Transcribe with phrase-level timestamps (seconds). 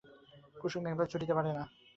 [0.55, 1.63] কুসুম ওভাবে ছুটিতে পারে না।